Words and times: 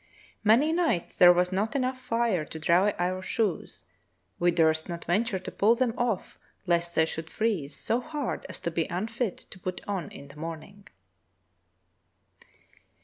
Many 0.43 0.73
nights 0.73 1.15
there 1.15 1.31
was 1.31 1.51
not 1.51 1.75
enough 1.75 2.01
fire 2.01 2.43
to 2.43 2.57
dry 2.57 2.95
our 2.97 3.21
shoes; 3.21 3.83
we 4.39 4.49
durst 4.49 4.89
not 4.89 5.05
venture 5.05 5.37
to 5.37 5.51
pull 5.51 5.75
them 5.75 5.93
off 5.95 6.39
lest 6.65 6.95
they 6.95 7.05
should 7.05 7.29
freeze 7.29 7.75
so 7.75 8.01
hard 8.01 8.43
as 8.49 8.59
to 8.61 8.71
be 8.71 8.85
unfit 8.89 9.45
to 9.51 9.59
put 9.59 9.79
on 9.87 10.09
in 10.11 10.29
the 10.29 10.37
morning." 10.37 10.87